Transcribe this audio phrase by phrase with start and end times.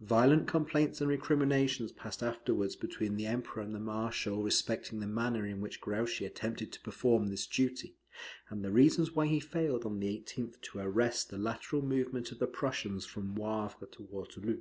[0.00, 5.44] Violent complaints and recriminations passed afterwards between the Emperor and the marshal respecting the manner
[5.44, 7.96] in which Grouchy attempted to perform this duty,
[8.48, 12.38] and the reasons why he failed on the 18th to arrest the lateral movement of
[12.38, 14.60] the Prussians from Wavre to Waterloo.